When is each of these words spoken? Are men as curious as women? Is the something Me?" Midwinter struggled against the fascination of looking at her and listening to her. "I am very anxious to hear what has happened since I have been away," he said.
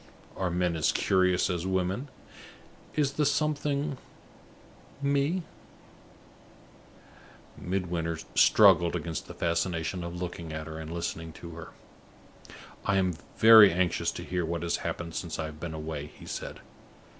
Are 0.35 0.49
men 0.49 0.75
as 0.75 0.91
curious 0.91 1.47
as 1.47 1.67
women? 1.67 2.09
Is 2.95 3.11
the 3.13 3.23
something 3.23 3.99
Me?" 4.99 5.43
Midwinter 7.55 8.17
struggled 8.33 8.95
against 8.95 9.27
the 9.27 9.35
fascination 9.35 10.03
of 10.03 10.19
looking 10.19 10.53
at 10.53 10.65
her 10.65 10.79
and 10.79 10.91
listening 10.91 11.33
to 11.33 11.51
her. 11.51 11.69
"I 12.83 12.97
am 12.97 13.13
very 13.37 13.71
anxious 13.71 14.09
to 14.13 14.23
hear 14.23 14.43
what 14.43 14.63
has 14.63 14.77
happened 14.77 15.13
since 15.13 15.37
I 15.37 15.45
have 15.45 15.59
been 15.59 15.75
away," 15.75 16.07
he 16.07 16.25
said. 16.25 16.61